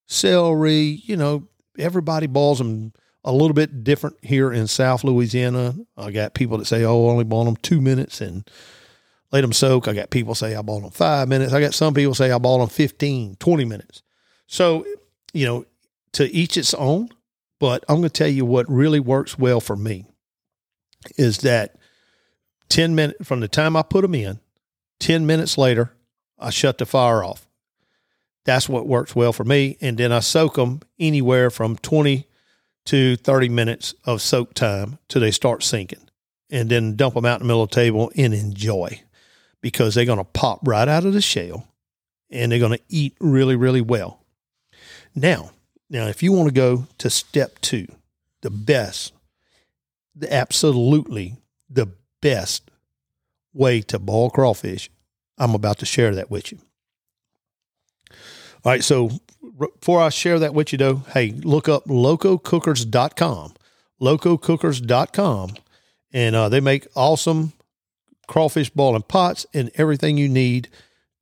celery, 0.07 1.03
you 1.05 1.17
know, 1.17 1.49
everybody 1.79 2.27
boils 2.27 2.59
them 2.59 2.93
a 3.25 3.33
little 3.33 3.55
bit 3.55 3.85
different 3.85 4.17
here 4.23 4.53
in 4.53 4.67
South 4.67 5.05
Louisiana. 5.05 5.75
I 5.97 6.11
got 6.11 6.35
people 6.35 6.59
that 6.59 6.67
say, 6.67 6.85
"Oh, 6.85 7.07
I 7.07 7.11
only 7.11 7.25
boil 7.25 7.45
them 7.45 7.57
two 7.57 7.81
minutes 7.81 8.21
and 8.21 8.49
let 9.33 9.43
them 9.43 9.53
soak." 9.53 9.89
I 9.89 9.93
got 9.93 10.11
people 10.11 10.35
say 10.35 10.55
I 10.55 10.63
boil 10.63 10.81
them 10.81 10.91
five 10.91 11.29
minutes. 11.29 11.53
I 11.53 11.61
got 11.61 11.75
some 11.75 11.95
people 11.95 12.15
say 12.15 12.31
I 12.31 12.39
boil 12.39 12.59
them 12.59 12.69
15, 12.69 13.37
20 13.37 13.65
minutes. 13.65 14.03
So, 14.47 14.87
you 15.33 15.47
know, 15.47 15.67
to 16.13 16.31
each 16.33 16.57
its 16.57 16.75
own. 16.75 17.11
But 17.59 17.85
I'm 17.89 17.97
going 17.97 18.09
to 18.09 18.11
tell 18.11 18.29
you 18.29 18.45
what 18.45 18.71
really 18.71 19.01
works 19.01 19.39
well 19.39 19.61
for 19.61 19.77
me 19.77 20.07
is 21.17 21.39
that 21.39 21.77
10 22.69 22.95
minutes 22.95 23.27
from 23.27 23.41
the 23.41 23.49
time 23.49 23.77
I 23.77 23.83
put 23.83 24.03
them 24.03 24.15
in, 24.15 24.41
10 25.01 25.27
minutes 25.27 25.59
later, 25.59 25.93
I 26.39 26.51
shut 26.51 26.79
the 26.79 26.87
fire 26.87 27.25
off. 27.25 27.49
That's 28.45 28.69
what 28.69 28.87
works 28.87 29.15
well 29.15 29.33
for 29.33 29.45
me. 29.45 29.77
And 29.81 29.99
then 29.99 30.13
I 30.13 30.21
soak 30.21 30.55
them 30.55 30.81
anywhere 30.99 31.51
from 31.51 31.77
20 31.77 32.27
to 32.89 33.17
30 33.17 33.51
minutes 33.51 33.95
of 34.05 34.23
soak 34.23 34.55
time 34.55 34.99
till 35.09 35.21
they 35.21 35.31
start 35.31 35.63
sinking 35.63 36.09
and 36.49 36.71
then 36.71 36.97
dump 36.97 37.15
them 37.15 37.27
out 37.27 37.39
in 37.39 37.47
the 37.47 37.49
middle 37.49 37.63
of 37.63 37.69
the 37.69 37.75
table 37.75 38.11
and 38.17 38.33
enjoy 38.33 38.99
because 39.61 39.95
they're 39.95 40.07
going 40.07 40.17
to 40.17 40.25
pop 40.25 40.67
right 40.67 40.89
out 40.89 41.05
of 41.05 41.13
the 41.13 41.21
shell 41.21 41.69
and 42.31 42.51
they're 42.51 42.59
going 42.59 42.73
to 42.73 42.85
eat 42.89 43.15
really, 43.21 43.57
really 43.57 43.83
well. 43.83 44.23
Now, 45.15 45.51
now, 45.91 46.07
if 46.07 46.23
you 46.23 46.33
want 46.33 46.49
to 46.49 46.55
go 46.55 46.87
to 46.97 47.11
step 47.11 47.61
two, 47.61 47.89
the 48.41 48.51
best, 48.51 49.13
the 50.15 50.33
absolutely 50.33 51.37
the 51.69 51.89
best 52.23 52.71
way 53.53 53.83
to 53.83 53.99
boil 53.99 54.31
crawfish, 54.31 54.91
I'm 55.37 55.55
about 55.55 55.79
to 55.81 55.87
share 55.87 56.15
that 56.15 56.31
with 56.31 56.53
you. 56.53 56.59
All 58.65 58.73
right, 58.73 58.83
so 58.83 59.11
before 59.59 60.01
I 60.01 60.09
share 60.09 60.39
that 60.39 60.55
with 60.55 60.73
you, 60.73 60.79
though, 60.79 60.97
hey, 61.13 61.33
look 61.33 61.69
up 61.69 61.85
lococookers.com, 61.87 63.55
lococookers.com, 64.01 65.51
and 66.13 66.37
uh, 66.37 66.49
they 66.49 66.61
make 66.61 66.87
awesome 66.95 67.53
crawfish 68.27 68.71
boiling 68.71 69.03
pots 69.03 69.47
and 69.53 69.71
everything 69.75 70.19
you 70.19 70.29
need 70.29 70.69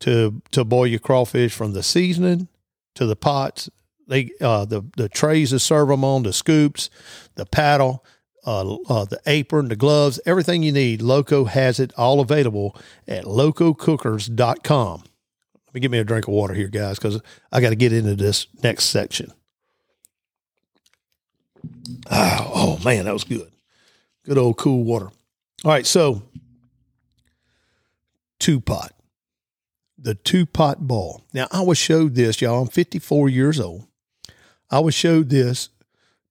to 0.01 0.43
to 0.51 0.65
boil 0.65 0.87
your 0.87 0.99
crawfish 0.99 1.55
from 1.55 1.73
the 1.73 1.83
seasoning 1.83 2.49
to 2.95 3.07
the 3.07 3.17
pots. 3.17 3.71
They 4.07 4.31
uh, 4.41 4.65
the 4.65 4.85
the 4.97 5.09
trays 5.09 5.51
to 5.51 5.59
serve 5.59 5.89
them 5.89 6.05
on, 6.05 6.23
the 6.23 6.33
scoops, 6.33 6.91
the 7.35 7.47
paddle, 7.47 8.05
uh, 8.47 8.75
uh, 8.89 9.05
the 9.05 9.21
apron, 9.27 9.69
the 9.69 9.77
gloves, 9.77 10.21
everything 10.27 10.63
you 10.63 10.73
need. 10.73 11.03
Loco 11.03 11.45
has 11.45 11.81
it 11.81 11.93
all 11.97 12.21
available 12.21 12.77
at 13.09 13.25
lococookers.com 13.25 15.05
me 15.75 15.81
get 15.81 15.91
me 15.91 15.99
a 15.99 16.05
drink 16.05 16.27
of 16.27 16.35
water 16.35 16.55
here, 16.55 16.69
guys, 16.69 16.99
because 16.99 17.21
I 17.53 17.61
got 17.61 17.71
to 17.71 17.77
get 17.77 17.93
into 17.93 18.15
this 18.15 18.47
next 18.63 18.87
section. 18.87 19.33
Oh, 22.11 22.51
oh, 22.55 22.85
man, 22.85 23.05
that 23.05 23.13
was 23.13 23.25
good. 23.25 23.51
Good 24.25 24.39
old 24.39 24.57
cool 24.57 24.85
water. 24.85 25.11
All 25.65 25.71
right, 25.71 25.87
so 25.87 26.23
two 28.39 28.61
pot. 28.61 28.93
the 29.99 30.15
two 30.15 30.47
pot 30.47 30.87
ball. 30.87 31.23
Now, 31.33 31.49
I 31.51 31.63
was 31.63 31.79
showed 31.79 32.15
this, 32.15 32.41
y'all. 32.41 32.63
I'm 32.63 32.69
54 32.69 33.29
years 33.29 33.59
old. 33.59 33.87
I 34.71 34.79
was 34.81 34.95
showed 34.95 35.31
this 35.31 35.71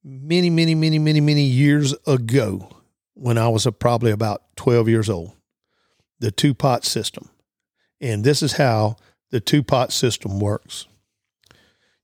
many, 0.04 0.50
many, 0.50 0.76
many, 0.76 1.00
many, 1.00 1.20
many 1.20 1.44
years 1.44 1.94
ago 2.06 2.70
when 3.16 3.38
I 3.38 3.50
was 3.50 3.68
probably 3.80 4.12
about 4.12 4.44
12 4.56 4.88
years 4.88 5.10
old. 5.10 5.34
The 6.20 6.32
two 6.32 6.54
pot 6.54 6.86
system. 6.86 7.30
And 8.00 8.24
this 8.24 8.44
is 8.44 8.54
how 8.54 8.98
the 9.32 9.40
two 9.40 9.64
pot 9.64 9.92
system 9.92 10.40
works. 10.40 10.86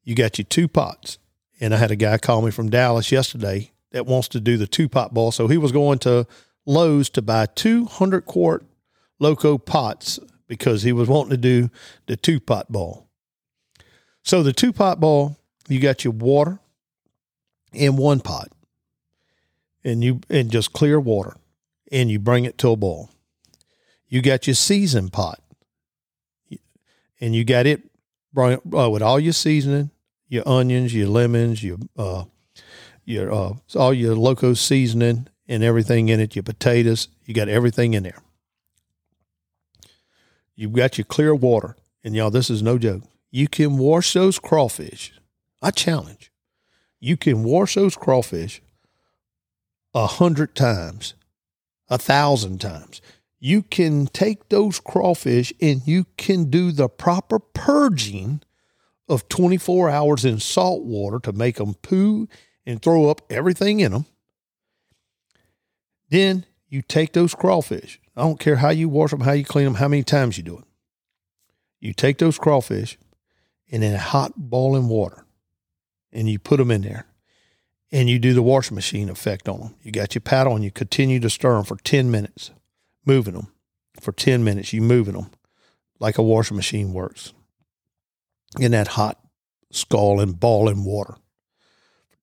You 0.04 0.16
got 0.16 0.38
your 0.38 0.46
two 0.46 0.68
pots. 0.68 1.18
And 1.60 1.76
I 1.76 1.78
had 1.78 1.92
a 1.92 1.96
guy 1.96 2.18
call 2.18 2.42
me 2.42 2.50
from 2.50 2.70
Dallas 2.70 3.12
yesterday 3.12 3.72
that 3.92 4.08
wants 4.08 4.28
to 4.30 4.40
do 4.40 4.58
the 4.58 4.68
two 4.68 4.90
pot 4.90 5.14
ball. 5.14 5.32
So 5.32 5.48
he 5.48 5.58
was 5.58 5.72
going 5.72 6.00
to 6.00 6.26
Lowe's 6.66 7.10
to 7.12 7.22
buy 7.22 7.46
200 7.46 8.26
quart 8.26 8.66
Loco 9.20 9.58
pots 9.60 10.20
because 10.48 10.84
he 10.84 10.92
was 10.92 11.08
wanting 11.08 11.32
to 11.32 11.38
do 11.38 11.70
the 12.08 12.18
two 12.18 12.40
pot 12.40 12.72
ball. 12.72 13.08
So 14.24 14.42
the 14.42 14.54
two 14.54 14.74
pot 14.74 15.00
ball, 15.00 15.38
you 15.68 15.80
got 15.80 16.04
your 16.04 16.14
water 16.14 16.60
in 17.72 17.96
one 17.96 18.20
pot 18.20 18.50
and 19.84 20.04
you 20.04 20.22
and 20.30 20.52
just 20.52 20.74
clear 20.74 21.00
water 21.00 21.36
and 21.92 22.10
you 22.10 22.20
bring 22.20 22.46
it 22.46 22.58
to 22.60 22.70
a 22.70 22.76
boil. 22.76 23.10
You 24.08 24.22
got 24.22 24.48
your 24.48 24.56
season 24.56 25.10
pot 25.10 25.40
and 27.22 27.36
you 27.36 27.46
got 27.46 27.66
it 27.66 27.84
bring, 28.34 28.60
uh, 28.76 28.90
with 28.90 29.02
all 29.02 29.20
your 29.20 29.34
seasoning, 29.34 29.92
your 30.28 30.48
onions, 30.48 30.94
your 30.94 31.08
lemons, 31.08 31.64
your 31.64 31.78
uh, 31.98 32.26
your 33.06 33.32
uh, 33.32 33.54
all 33.76 33.94
your 33.94 34.16
loco 34.16 34.54
seasoning 34.54 35.28
and 35.48 35.64
everything 35.64 36.10
in 36.10 36.20
it, 36.20 36.36
your 36.36 36.44
potatoes, 36.44 37.08
you 37.26 37.34
got 37.34 37.50
everything 37.50 37.94
in 37.94 38.04
there. 38.04 38.22
You've 40.56 40.74
got 40.74 40.98
your 40.98 41.06
clear 41.06 41.34
water, 41.34 41.76
and 42.04 42.16
y'all, 42.16 42.30
this 42.30 42.50
is 42.50 42.62
no 42.62 42.78
joke. 42.78 43.04
You 43.32 43.48
can 43.48 43.78
wash 43.78 44.14
those 44.14 44.40
crawfish. 44.40 45.14
I 45.62 45.72
challenge. 45.72 46.32
You 47.00 47.18
can 47.18 47.44
wash 47.44 47.76
those 47.76 47.96
crawfish 47.96 48.62
a 49.94 50.08
hundred 50.08 50.56
times, 50.56 51.16
a 51.90 51.98
thousand 51.98 52.60
times. 52.62 53.02
You 53.44 53.64
can 53.64 54.06
take 54.06 54.50
those 54.50 54.80
crawfish 54.80 55.52
and 55.60 55.82
you 55.88 56.06
can 56.16 56.52
do 56.52 56.72
the 56.72 56.88
proper 56.88 57.40
purging 57.40 58.42
of 59.10 59.28
24 59.30 59.90
hours 59.90 60.24
in 60.24 60.40
salt 60.40 60.84
water 60.84 61.20
to 61.20 61.34
make 61.34 61.56
them 61.56 61.74
poo 61.74 62.28
and 62.68 62.80
throw 62.80 63.10
up 63.10 63.24
everything 63.32 63.80
in 63.80 63.94
them. 63.94 64.06
Then 66.10 66.46
you 66.70 66.84
take 66.84 67.14
those 67.14 67.34
crawfish. 67.34 68.00
I 68.16 68.22
don't 68.22 68.40
care 68.40 68.58
how 68.58 68.70
you 68.70 68.88
wash 68.88 69.10
them, 69.10 69.22
how 69.22 69.32
you 69.32 69.44
clean 69.44 69.66
them, 69.66 69.76
how 69.76 69.88
many 69.88 70.04
times 70.04 70.38
you 70.38 70.44
do 70.44 70.60
it. 70.60 70.66
You 71.80 71.94
take 71.94 72.20
those 72.20 72.38
crawfish 72.38 73.00
and 73.72 73.84
in 73.84 73.96
hot 73.96 74.34
boiling 74.38 74.88
water 74.88 75.26
and 76.14 76.30
you 76.30 76.38
put 76.38 76.58
them 76.58 76.70
in 76.70 76.84
there 76.84 77.08
and 77.92 78.08
you 78.08 78.20
do 78.20 78.36
the 78.36 78.44
washing 78.44 78.76
machine 78.76 79.10
effect 79.10 79.50
on 79.50 79.60
them. 79.60 79.76
You 79.82 79.92
got 79.92 80.14
your 80.14 80.22
paddle 80.22 80.54
and 80.54 80.64
you 80.64 80.70
continue 80.70 81.20
to 81.22 81.30
stir 81.30 81.56
them 81.56 81.66
for 81.66 81.78
10 81.78 82.12
minutes, 82.12 82.52
moving 83.06 83.34
them 83.34 83.48
for 84.00 84.12
10 84.12 84.44
minutes. 84.44 84.74
You 84.74 84.82
moving 84.82 85.14
them 85.14 85.32
like 86.00 86.18
a 86.18 86.24
washing 86.24 86.58
machine 86.58 86.94
works 86.94 87.34
in 88.60 88.72
that 88.72 88.90
hot 88.90 89.20
scalding, 89.72 90.34
boiling 90.34 90.84
water. 90.84 91.16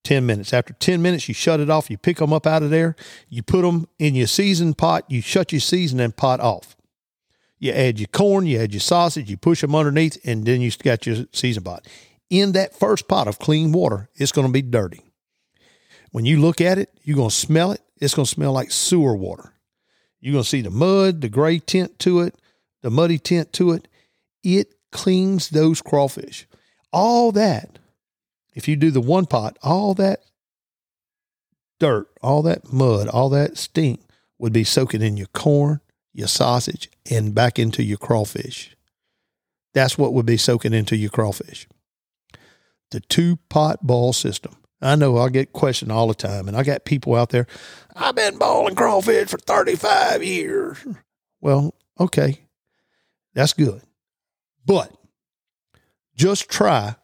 10 0.03 0.25
minutes. 0.25 0.53
After 0.53 0.73
10 0.73 1.01
minutes, 1.01 1.27
you 1.27 1.33
shut 1.33 1.59
it 1.59 1.69
off. 1.69 1.89
You 1.89 1.97
pick 1.97 2.17
them 2.17 2.33
up 2.33 2.47
out 2.47 2.63
of 2.63 2.69
there. 2.69 2.95
You 3.27 3.43
put 3.43 3.61
them 3.61 3.87
in 3.99 4.15
your 4.15 4.27
seasoned 4.27 4.77
pot. 4.77 5.03
You 5.09 5.21
shut 5.21 5.51
your 5.51 5.59
seasoning 5.59 6.13
pot 6.13 6.39
off. 6.39 6.75
You 7.59 7.73
add 7.73 7.99
your 7.99 8.07
corn, 8.07 8.45
you 8.45 8.57
add 8.57 8.73
your 8.73 8.79
sausage, 8.79 9.29
you 9.29 9.35
push 9.35 9.59
them 9.59 9.75
underneath, 9.75 10.17
and 10.23 10.45
then 10.45 10.61
you 10.61 10.71
got 10.81 11.05
your 11.05 11.25
seasoned 11.33 11.65
pot. 11.65 11.85
In 12.29 12.53
that 12.53 12.73
first 12.79 13.09
pot 13.09 13.27
of 13.27 13.37
clean 13.37 13.73
water, 13.73 14.09
it's 14.15 14.31
going 14.31 14.47
to 14.47 14.53
be 14.53 14.61
dirty. 14.61 15.01
When 16.11 16.25
you 16.25 16.39
look 16.39 16.61
at 16.61 16.77
it, 16.77 16.89
you're 17.03 17.17
going 17.17 17.29
to 17.29 17.35
smell 17.35 17.71
it. 17.71 17.81
It's 17.97 18.15
going 18.15 18.25
to 18.25 18.31
smell 18.31 18.53
like 18.53 18.71
sewer 18.71 19.15
water. 19.15 19.51
You're 20.21 20.33
going 20.33 20.43
to 20.43 20.49
see 20.49 20.61
the 20.61 20.69
mud, 20.69 21.21
the 21.21 21.29
gray 21.29 21.59
tint 21.59 21.97
to 21.99 22.21
it, 22.21 22.35
the 22.81 22.89
muddy 22.89 23.17
tint 23.17 23.53
to 23.53 23.71
it. 23.71 23.87
It 24.43 24.75
cleans 24.91 25.49
those 25.49 25.81
crawfish. 25.81 26.47
All 26.91 27.31
that, 27.33 27.79
if 28.53 28.67
you 28.67 28.75
do 28.75 28.91
the 28.91 29.01
one 29.01 29.25
pot, 29.25 29.57
all 29.61 29.93
that 29.95 30.21
dirt, 31.79 32.07
all 32.21 32.41
that 32.43 32.71
mud, 32.71 33.07
all 33.07 33.29
that 33.29 33.57
stink 33.57 34.01
would 34.37 34.53
be 34.53 34.63
soaking 34.63 35.01
in 35.01 35.17
your 35.17 35.27
corn, 35.27 35.79
your 36.13 36.27
sausage, 36.27 36.89
and 37.09 37.35
back 37.35 37.59
into 37.59 37.83
your 37.83 37.97
crawfish. 37.97 38.75
That's 39.73 39.97
what 39.97 40.13
would 40.13 40.25
be 40.25 40.37
soaking 40.37 40.73
into 40.73 40.95
your 40.95 41.09
crawfish. 41.09 41.67
The 42.91 42.99
two 43.01 43.37
pot 43.49 43.85
ball 43.85 44.13
system. 44.13 44.55
I 44.81 44.95
know 44.95 45.17
I 45.17 45.29
get 45.29 45.51
questioned 45.51 45.91
all 45.91 46.07
the 46.07 46.13
time, 46.13 46.47
and 46.47 46.55
I 46.55 46.63
got 46.63 46.85
people 46.85 47.15
out 47.15 47.29
there. 47.29 47.47
I've 47.95 48.15
been 48.15 48.37
balling 48.37 48.75
crawfish 48.75 49.29
for 49.29 49.37
35 49.37 50.23
years. 50.23 50.77
Well, 51.41 51.75
okay, 51.99 52.41
that's 53.33 53.53
good. 53.53 53.81
But 54.65 54.93
just 56.15 56.49
try 56.49 56.95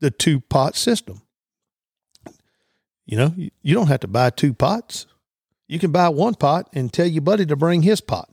the 0.00 0.10
two 0.10 0.40
pot 0.40 0.76
system. 0.76 1.22
You 3.04 3.18
know, 3.18 3.34
you 3.36 3.74
don't 3.74 3.88
have 3.88 4.00
to 4.00 4.08
buy 4.08 4.30
two 4.30 4.54
pots. 4.54 5.06
You 5.68 5.78
can 5.78 5.92
buy 5.92 6.08
one 6.08 6.34
pot 6.34 6.68
and 6.72 6.92
tell 6.92 7.06
your 7.06 7.22
buddy 7.22 7.46
to 7.46 7.56
bring 7.56 7.82
his 7.82 8.00
pot 8.00 8.30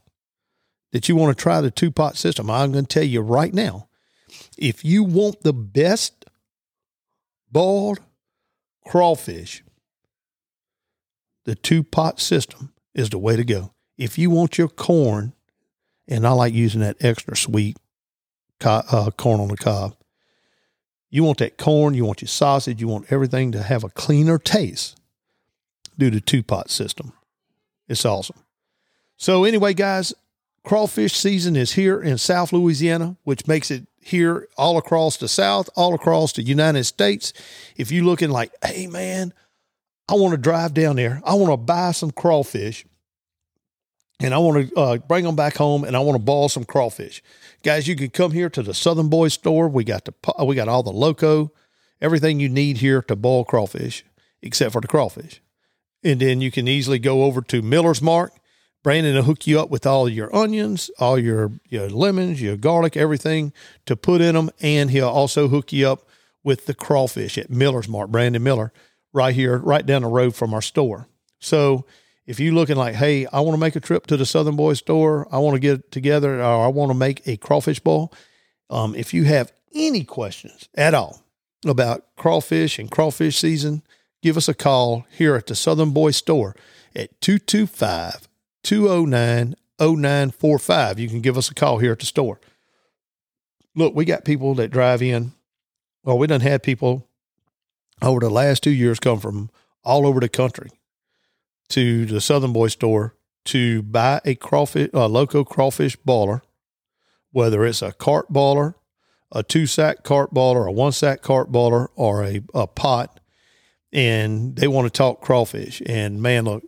that 0.92 1.08
you 1.08 1.16
want 1.16 1.36
to 1.36 1.42
try 1.42 1.60
the 1.60 1.70
two 1.70 1.90
pot 1.90 2.16
system. 2.16 2.50
I'm 2.50 2.72
going 2.72 2.84
to 2.84 2.94
tell 2.94 3.04
you 3.04 3.20
right 3.20 3.52
now 3.52 3.88
if 4.56 4.84
you 4.84 5.02
want 5.02 5.42
the 5.42 5.52
best 5.52 6.24
boiled 7.50 8.00
crawfish, 8.86 9.62
the 11.44 11.54
two 11.54 11.82
pot 11.82 12.20
system 12.20 12.72
is 12.94 13.10
the 13.10 13.18
way 13.18 13.36
to 13.36 13.44
go. 13.44 13.72
If 13.96 14.18
you 14.18 14.30
want 14.30 14.58
your 14.58 14.68
corn, 14.68 15.32
and 16.08 16.26
I 16.26 16.30
like 16.32 16.54
using 16.54 16.80
that 16.80 16.96
extra 17.00 17.36
sweet 17.36 17.76
uh, 18.64 19.10
corn 19.16 19.40
on 19.40 19.48
the 19.48 19.56
cob, 19.56 19.94
you 21.10 21.24
want 21.24 21.38
that 21.38 21.58
corn, 21.58 21.94
you 21.94 22.04
want 22.04 22.22
your 22.22 22.28
sausage, 22.28 22.80
you 22.80 22.88
want 22.88 23.10
everything 23.10 23.52
to 23.52 23.62
have 23.62 23.84
a 23.84 23.90
cleaner 23.90 24.38
taste. 24.38 24.96
Do 25.98 26.10
the 26.10 26.20
two 26.20 26.42
pot 26.42 26.70
system. 26.70 27.12
It's 27.88 28.04
awesome. 28.04 28.38
So, 29.16 29.44
anyway, 29.44 29.74
guys, 29.74 30.14
crawfish 30.64 31.14
season 31.14 31.56
is 31.56 31.72
here 31.72 32.00
in 32.00 32.18
South 32.18 32.52
Louisiana, 32.52 33.16
which 33.24 33.46
makes 33.46 33.70
it 33.70 33.86
here 34.00 34.48
all 34.56 34.78
across 34.78 35.16
the 35.16 35.28
South, 35.28 35.68
all 35.76 35.94
across 35.94 36.32
the 36.32 36.42
United 36.42 36.84
States. 36.84 37.32
If 37.76 37.92
you're 37.92 38.04
looking 38.04 38.30
like, 38.30 38.52
hey, 38.64 38.86
man, 38.86 39.32
I 40.08 40.14
want 40.14 40.32
to 40.32 40.38
drive 40.38 40.74
down 40.74 40.96
there, 40.96 41.22
I 41.24 41.34
want 41.34 41.52
to 41.52 41.56
buy 41.56 41.92
some 41.92 42.10
crawfish, 42.10 42.84
and 44.20 44.34
I 44.34 44.38
want 44.38 44.68
to 44.68 44.76
uh, 44.76 44.96
bring 44.98 45.24
them 45.24 45.36
back 45.36 45.56
home, 45.56 45.84
and 45.84 45.96
I 45.96 46.00
want 46.00 46.16
to 46.16 46.22
boil 46.22 46.48
some 46.48 46.64
crawfish. 46.64 47.22
Guys, 47.62 47.88
you 47.88 47.96
can 47.96 48.10
come 48.10 48.32
here 48.32 48.50
to 48.50 48.62
the 48.62 48.74
Southern 48.74 49.08
Boys 49.08 49.34
store. 49.34 49.68
We 49.68 49.84
got 49.84 50.04
the 50.04 50.44
we 50.44 50.56
got 50.56 50.68
all 50.68 50.82
the 50.82 50.90
loco, 50.90 51.52
everything 52.00 52.40
you 52.40 52.48
need 52.48 52.78
here 52.78 53.02
to 53.02 53.16
boil 53.16 53.44
crawfish, 53.44 54.04
except 54.42 54.72
for 54.72 54.80
the 54.80 54.88
crawfish. 54.88 55.40
And 56.02 56.20
then 56.20 56.40
you 56.40 56.50
can 56.50 56.66
easily 56.66 56.98
go 56.98 57.24
over 57.24 57.40
to 57.42 57.62
Miller's 57.62 58.02
Mart 58.02 58.32
Brandon 58.82 59.14
will 59.14 59.22
hook 59.22 59.46
you 59.46 59.60
up 59.60 59.70
with 59.70 59.86
all 59.86 60.08
your 60.08 60.34
onions, 60.34 60.90
all 60.98 61.18
your, 61.18 61.52
your 61.68 61.90
lemons, 61.90 62.40
your 62.40 62.56
garlic, 62.56 62.96
everything 62.96 63.52
to 63.86 63.94
put 63.94 64.20
in 64.20 64.34
them. 64.34 64.50
And 64.60 64.90
he'll 64.90 65.08
also 65.08 65.48
hook 65.48 65.72
you 65.72 65.88
up 65.88 66.08
with 66.42 66.66
the 66.66 66.74
crawfish 66.74 67.36
at 67.36 67.50
Miller's 67.50 67.88
Mart, 67.88 68.10
Brandon 68.10 68.42
Miller, 68.42 68.72
right 69.12 69.34
here, 69.34 69.58
right 69.58 69.84
down 69.84 70.02
the 70.02 70.08
road 70.08 70.34
from 70.34 70.54
our 70.54 70.62
store. 70.62 71.08
So 71.38 71.84
if 72.26 72.40
you're 72.40 72.54
looking 72.54 72.76
like, 72.76 72.94
hey, 72.94 73.26
I 73.26 73.40
want 73.40 73.54
to 73.54 73.60
make 73.60 73.76
a 73.76 73.80
trip 73.80 74.06
to 74.06 74.16
the 74.16 74.24
Southern 74.24 74.56
Boys 74.56 74.78
store, 74.78 75.28
I 75.30 75.38
want 75.38 75.54
to 75.54 75.60
get 75.60 75.90
together, 75.90 76.40
or 76.40 76.64
I 76.64 76.68
want 76.68 76.90
to 76.90 76.96
make 76.96 77.26
a 77.26 77.36
crawfish 77.36 77.80
bowl, 77.80 78.14
um, 78.70 78.94
if 78.94 79.12
you 79.12 79.24
have 79.24 79.52
any 79.74 80.04
questions 80.04 80.68
at 80.74 80.94
all 80.94 81.22
about 81.66 82.04
crawfish 82.16 82.78
and 82.78 82.90
crawfish 82.90 83.36
season, 83.36 83.82
give 84.22 84.38
us 84.38 84.48
a 84.48 84.54
call 84.54 85.04
here 85.10 85.34
at 85.36 85.48
the 85.48 85.54
Southern 85.54 85.90
Boys 85.90 86.16
store 86.16 86.56
at 86.96 87.20
225 87.20 88.29
209 88.62 89.54
0945. 89.80 90.98
You 90.98 91.08
can 91.08 91.20
give 91.20 91.38
us 91.38 91.50
a 91.50 91.54
call 91.54 91.78
here 91.78 91.92
at 91.92 92.00
the 92.00 92.06
store. 92.06 92.38
Look, 93.74 93.94
we 93.94 94.04
got 94.04 94.24
people 94.24 94.54
that 94.56 94.68
drive 94.70 95.02
in. 95.02 95.32
Well, 96.04 96.18
we 96.18 96.26
done 96.26 96.40
had 96.40 96.62
people 96.62 97.06
over 98.02 98.20
the 98.20 98.30
last 98.30 98.62
two 98.62 98.70
years 98.70 98.98
come 98.98 99.20
from 99.20 99.50
all 99.84 100.06
over 100.06 100.20
the 100.20 100.28
country 100.28 100.70
to 101.68 102.04
the 102.04 102.20
Southern 102.20 102.52
Boy 102.52 102.68
store 102.68 103.14
to 103.46 103.82
buy 103.82 104.20
a 104.24 104.34
crawfish, 104.34 104.90
a 104.92 105.08
loco 105.08 105.44
crawfish 105.44 105.96
baller, 105.98 106.42
whether 107.32 107.64
it's 107.64 107.82
a 107.82 107.92
cart 107.92 108.32
baller, 108.32 108.74
a 109.32 109.42
two 109.42 109.66
sack 109.66 110.02
cart 110.02 110.34
baller, 110.34 110.66
a 110.66 110.72
one 110.72 110.92
sack 110.92 111.22
cart 111.22 111.50
baller, 111.50 111.88
or 111.94 112.24
a, 112.24 112.42
a 112.54 112.66
pot, 112.66 113.20
and 113.92 114.56
they 114.56 114.68
want 114.68 114.86
to 114.86 114.96
talk 114.96 115.20
crawfish. 115.20 115.80
And 115.86 116.20
man, 116.20 116.44
look, 116.44 116.64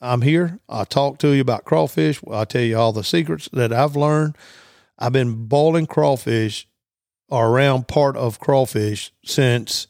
I'm 0.00 0.22
here. 0.22 0.60
I'll 0.68 0.86
talk 0.86 1.18
to 1.18 1.28
you 1.28 1.40
about 1.40 1.64
crawfish. 1.64 2.20
I'll 2.30 2.46
tell 2.46 2.62
you 2.62 2.78
all 2.78 2.92
the 2.92 3.04
secrets 3.04 3.48
that 3.52 3.72
I've 3.72 3.96
learned. 3.96 4.36
I've 4.98 5.12
been 5.12 5.46
boiling 5.46 5.86
crawfish 5.86 6.68
or 7.28 7.48
around 7.48 7.88
part 7.88 8.16
of 8.16 8.40
crawfish 8.40 9.12
since 9.24 9.86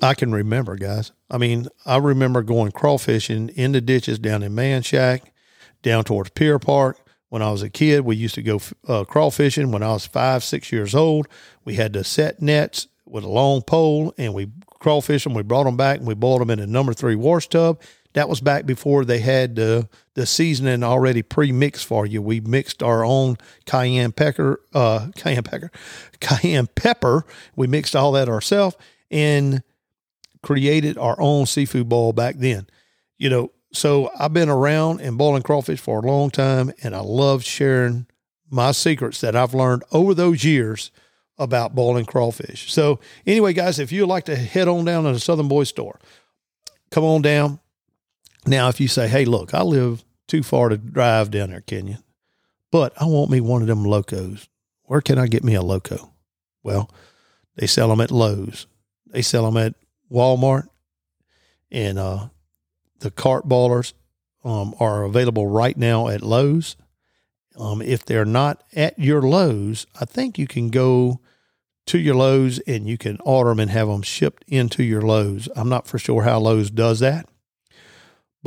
I 0.00 0.14
can 0.14 0.32
remember, 0.32 0.76
guys. 0.76 1.12
I 1.30 1.38
mean, 1.38 1.68
I 1.84 1.96
remember 1.96 2.42
going 2.42 2.72
crawfishing 2.72 3.50
in 3.50 3.72
the 3.72 3.80
ditches 3.80 4.18
down 4.18 4.42
in 4.42 4.52
Manchac, 4.52 5.22
down 5.82 6.04
towards 6.04 6.30
Pier 6.30 6.58
Park. 6.58 6.98
When 7.28 7.42
I 7.42 7.50
was 7.50 7.62
a 7.62 7.70
kid, 7.70 8.04
we 8.04 8.14
used 8.14 8.36
to 8.36 8.42
go 8.42 8.56
uh, 8.86 9.04
crawfishing. 9.04 9.72
When 9.72 9.82
I 9.82 9.92
was 9.92 10.06
five, 10.06 10.44
six 10.44 10.70
years 10.70 10.94
old, 10.94 11.26
we 11.64 11.74
had 11.74 11.92
to 11.94 12.04
set 12.04 12.40
nets 12.40 12.86
with 13.04 13.24
a 13.24 13.28
long 13.28 13.62
pole 13.62 14.14
and 14.16 14.32
we 14.32 14.50
crawfish 14.78 15.24
them. 15.24 15.34
We 15.34 15.42
brought 15.42 15.64
them 15.64 15.76
back 15.76 15.98
and 15.98 16.06
we 16.06 16.14
boiled 16.14 16.42
them 16.42 16.50
in 16.50 16.60
a 16.60 16.66
number 16.66 16.92
three 16.92 17.16
wash 17.16 17.48
tub. 17.48 17.80
That 18.16 18.30
was 18.30 18.40
back 18.40 18.64
before 18.64 19.04
they 19.04 19.18
had 19.18 19.56
the 19.56 19.90
the 20.14 20.24
seasoning 20.24 20.82
already 20.82 21.20
pre-mixed 21.20 21.84
for 21.84 22.06
you. 22.06 22.22
We 22.22 22.40
mixed 22.40 22.82
our 22.82 23.04
own 23.04 23.36
cayenne 23.66 24.12
pepper, 24.12 24.58
uh, 24.72 25.08
cayenne 25.16 25.42
pepper, 25.42 25.70
cayenne 26.18 26.66
pepper. 26.74 27.26
We 27.56 27.66
mixed 27.66 27.94
all 27.94 28.12
that 28.12 28.30
ourselves 28.30 28.74
and 29.10 29.62
created 30.42 30.96
our 30.96 31.20
own 31.20 31.44
seafood 31.44 31.90
boil 31.90 32.14
back 32.14 32.36
then. 32.38 32.68
You 33.18 33.28
know, 33.28 33.52
so 33.74 34.10
I've 34.18 34.32
been 34.32 34.48
around 34.48 35.02
and 35.02 35.18
boiling 35.18 35.42
crawfish 35.42 35.80
for 35.80 35.98
a 35.98 36.06
long 36.06 36.30
time, 36.30 36.72
and 36.82 36.96
I 36.96 37.00
love 37.00 37.44
sharing 37.44 38.06
my 38.48 38.72
secrets 38.72 39.20
that 39.20 39.36
I've 39.36 39.52
learned 39.52 39.84
over 39.92 40.14
those 40.14 40.42
years 40.42 40.90
about 41.36 41.74
boiling 41.74 42.06
crawfish. 42.06 42.72
So 42.72 42.98
anyway, 43.26 43.52
guys, 43.52 43.78
if 43.78 43.92
you'd 43.92 44.06
like 44.06 44.24
to 44.24 44.36
head 44.36 44.68
on 44.68 44.86
down 44.86 45.04
to 45.04 45.12
the 45.12 45.20
Southern 45.20 45.48
Boy 45.48 45.64
store, 45.64 46.00
come 46.90 47.04
on 47.04 47.20
down. 47.20 47.60
Now, 48.46 48.68
if 48.68 48.80
you 48.80 48.88
say, 48.88 49.08
hey, 49.08 49.24
look, 49.24 49.54
I 49.54 49.62
live 49.62 50.04
too 50.28 50.42
far 50.42 50.68
to 50.68 50.76
drive 50.76 51.30
down 51.30 51.50
there, 51.50 51.60
Kenyon, 51.60 52.02
but 52.70 52.92
I 53.00 53.06
want 53.06 53.30
me 53.30 53.40
one 53.40 53.62
of 53.62 53.68
them 53.68 53.84
locos. 53.84 54.48
Where 54.84 55.00
can 55.00 55.18
I 55.18 55.26
get 55.26 55.44
me 55.44 55.54
a 55.54 55.62
loco? 55.62 56.12
Well, 56.62 56.90
they 57.56 57.66
sell 57.66 57.88
them 57.88 58.00
at 58.00 58.10
Lowe's. 58.10 58.66
They 59.06 59.22
sell 59.22 59.50
them 59.50 59.56
at 59.56 59.74
Walmart. 60.10 60.68
And 61.70 61.98
uh, 61.98 62.28
the 63.00 63.10
cart 63.10 63.48
ballers 63.48 63.94
um, 64.44 64.74
are 64.78 65.04
available 65.04 65.46
right 65.46 65.76
now 65.76 66.08
at 66.08 66.22
Lowe's. 66.22 66.76
Um, 67.58 67.80
if 67.80 68.04
they're 68.04 68.24
not 68.24 68.62
at 68.74 68.98
your 68.98 69.22
Lowe's, 69.22 69.86
I 70.00 70.04
think 70.04 70.38
you 70.38 70.46
can 70.46 70.68
go 70.68 71.20
to 71.86 71.98
your 71.98 72.14
Lowe's 72.14 72.58
and 72.60 72.86
you 72.86 72.98
can 72.98 73.18
order 73.24 73.50
them 73.50 73.60
and 73.60 73.70
have 73.70 73.88
them 73.88 74.02
shipped 74.02 74.44
into 74.46 74.84
your 74.84 75.02
Lowe's. 75.02 75.48
I'm 75.56 75.68
not 75.68 75.86
for 75.86 75.98
sure 75.98 76.22
how 76.22 76.38
Lowe's 76.38 76.70
does 76.70 77.00
that. 77.00 77.28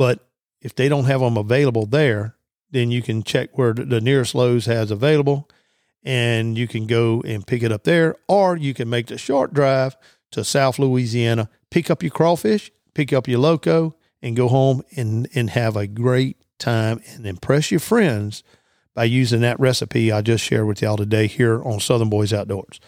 But 0.00 0.26
if 0.62 0.74
they 0.74 0.88
don't 0.88 1.04
have 1.04 1.20
them 1.20 1.36
available 1.36 1.84
there, 1.84 2.34
then 2.70 2.90
you 2.90 3.02
can 3.02 3.22
check 3.22 3.58
where 3.58 3.74
the 3.74 4.00
nearest 4.00 4.34
Lowe's 4.34 4.64
has 4.64 4.90
available 4.90 5.46
and 6.02 6.56
you 6.56 6.66
can 6.66 6.86
go 6.86 7.20
and 7.26 7.46
pick 7.46 7.62
it 7.62 7.70
up 7.70 7.84
there. 7.84 8.16
Or 8.26 8.56
you 8.56 8.72
can 8.72 8.88
make 8.88 9.08
the 9.08 9.18
short 9.18 9.52
drive 9.52 9.98
to 10.30 10.42
South 10.42 10.78
Louisiana, 10.78 11.50
pick 11.68 11.90
up 11.90 12.02
your 12.02 12.12
crawfish, 12.12 12.72
pick 12.94 13.12
up 13.12 13.28
your 13.28 13.40
loco, 13.40 13.94
and 14.22 14.34
go 14.34 14.48
home 14.48 14.82
and, 14.96 15.28
and 15.34 15.50
have 15.50 15.76
a 15.76 15.86
great 15.86 16.38
time 16.58 17.02
and 17.12 17.26
impress 17.26 17.70
your 17.70 17.80
friends 17.80 18.42
by 18.94 19.04
using 19.04 19.42
that 19.42 19.60
recipe 19.60 20.10
I 20.10 20.22
just 20.22 20.42
shared 20.42 20.66
with 20.66 20.80
y'all 20.80 20.96
today 20.96 21.26
here 21.26 21.62
on 21.62 21.78
Southern 21.78 22.08
Boys 22.08 22.32
Outdoors. 22.32 22.80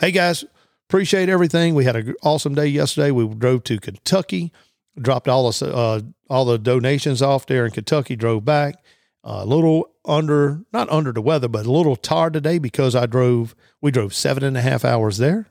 Hey 0.00 0.10
guys, 0.10 0.44
appreciate 0.88 1.28
everything. 1.28 1.76
We 1.76 1.84
had 1.84 1.94
an 1.94 2.16
awesome 2.24 2.56
day 2.56 2.66
yesterday. 2.66 3.12
We 3.12 3.32
drove 3.32 3.62
to 3.62 3.78
Kentucky 3.78 4.52
dropped 5.02 5.28
all 5.28 5.50
the 5.50 5.74
uh, 5.74 6.00
all 6.28 6.44
the 6.44 6.58
donations 6.58 7.22
off 7.22 7.46
there 7.46 7.64
in 7.64 7.72
Kentucky. 7.72 8.16
Drove 8.16 8.44
back 8.44 8.76
a 9.24 9.44
little 9.44 9.90
under, 10.04 10.62
not 10.72 10.88
under 10.90 11.12
the 11.12 11.20
weather, 11.20 11.48
but 11.48 11.66
a 11.66 11.72
little 11.72 11.96
tired 11.96 12.32
today 12.32 12.58
because 12.58 12.94
I 12.94 13.06
drove. 13.06 13.54
We 13.80 13.90
drove 13.90 14.14
seven 14.14 14.42
and 14.42 14.56
a 14.56 14.60
half 14.60 14.84
hours 14.84 15.18
there. 15.18 15.48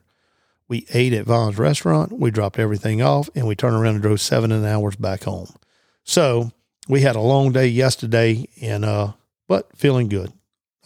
We 0.68 0.86
ate 0.92 1.14
at 1.14 1.26
Vaughn's 1.26 1.58
restaurant. 1.58 2.12
We 2.12 2.30
dropped 2.30 2.58
everything 2.58 3.00
off, 3.00 3.30
and 3.34 3.46
we 3.46 3.56
turned 3.56 3.76
around 3.76 3.94
and 3.94 4.02
drove 4.02 4.20
seven 4.20 4.52
and 4.52 4.66
hours 4.66 4.96
back 4.96 5.24
home. 5.24 5.48
So 6.04 6.52
we 6.88 7.00
had 7.00 7.16
a 7.16 7.20
long 7.20 7.52
day 7.52 7.68
yesterday, 7.68 8.48
and 8.60 8.84
uh, 8.84 9.12
but 9.46 9.68
feeling 9.76 10.08
good. 10.08 10.32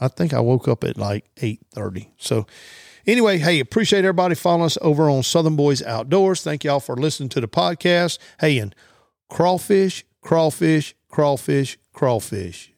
I 0.01 0.09
think 0.09 0.33
I 0.33 0.40
woke 0.40 0.68
up 0.68 0.85
at 0.85 0.98
like 0.98 1.25
eight 1.38 1.61
thirty. 1.72 2.11
So 2.18 2.46
Anyway, 3.07 3.38
hey, 3.38 3.61
appreciate 3.61 4.01
everybody 4.01 4.35
following 4.35 4.65
us 4.65 4.79
over 4.81 5.11
on 5.11 5.23
Southern 5.23 5.57
Boys 5.57 5.83
Outdoors. 5.83 6.43
Thank 6.43 6.65
y'all 6.65 6.81
for 6.81 6.97
listening 6.97 7.29
to 7.31 7.41
the 7.41 7.49
podcast. 7.49 8.19
Hey, 8.41 8.59
and 8.59 8.75
crawfish, 9.29 10.05
crawfish, 10.21 10.95
crawfish, 11.09 11.79
crawfish. 11.93 12.73